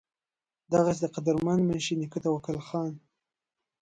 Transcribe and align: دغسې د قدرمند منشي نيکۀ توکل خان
دغسې 0.71 0.99
د 1.01 1.05
قدرمند 1.15 1.61
منشي 1.67 1.93
نيکۀ 1.99 2.19
توکل 2.23 2.57
خان 2.67 2.93